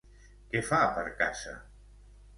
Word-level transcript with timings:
Què 0.53 0.63
fa 0.69 0.79
per 0.97 1.05
casa? 1.23 1.57